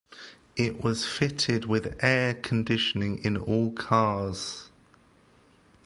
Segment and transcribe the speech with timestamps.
[0.55, 4.71] It was fitted with air conditioning in all cars.